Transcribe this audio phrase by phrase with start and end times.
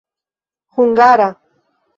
[0.73, 1.29] hungara